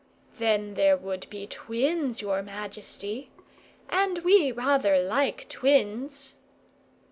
"Then 0.39 0.73
there 0.73 0.97
would 0.97 1.29
be 1.29 1.45
twins, 1.45 2.23
your 2.23 2.41
majesty. 2.41 3.29
And 3.87 4.17
we 4.23 4.51
rather 4.51 4.99
like 4.99 5.47
twins." 5.47 6.33